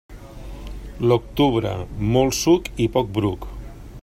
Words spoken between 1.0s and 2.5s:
L'octubre, molt